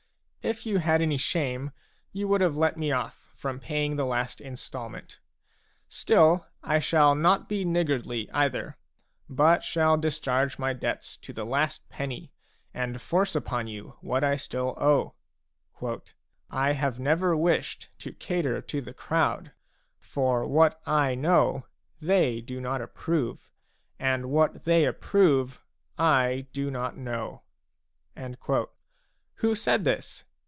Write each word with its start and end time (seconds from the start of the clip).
If 0.43 0.65
you 0.65 0.79
had 0.79 1.03
any 1.03 1.17
shame, 1.17 1.71
you 2.11 2.27
would 2.27 2.41
have 2.41 2.57
let 2.57 2.75
me 2.75 2.91
off 2.91 3.31
from 3.35 3.59
paying 3.59 3.95
the 3.95 4.07
last 4.07 4.41
instalment. 4.41 5.19
Still, 5.87 6.47
I 6.63 6.79
shall 6.79 7.13
not 7.13 7.47
be 7.47 7.63
niggardly 7.63 8.27
either, 8.31 8.75
but 9.29 9.61
shall 9.63 9.97
discharge 9.97 10.57
my 10.57 10.73
debts 10.73 11.15
to 11.17 11.31
the 11.31 11.45
last 11.45 11.87
penny 11.89 12.31
and 12.73 12.99
force 12.99 13.35
upon 13.35 13.67
you 13.67 13.97
what 14.01 14.23
I 14.23 14.35
still 14.35 14.73
owe: 14.79 15.13
"I 16.49 16.73
have 16.73 16.99
never 16.99 17.37
wished 17.37 17.89
to 17.99 18.11
cater 18.11 18.63
to 18.63 18.81
the 18.81 18.95
crowd; 18.95 19.51
for 19.99 20.47
what 20.47 20.81
I 20.87 21.13
know, 21.13 21.67
they 22.01 22.41
do 22.43 22.59
not 22.59 22.81
approve, 22.81 23.51
and 23.99 24.31
what 24.31 24.63
they 24.63 24.85
approve, 24.85 25.61
I 25.99 26.47
do 26.51 26.71
not 26.71 26.97
know." 26.97 27.43
a 28.17 28.35
"Who 29.35 29.53
said 29.53 29.83
this?" 29.83 30.23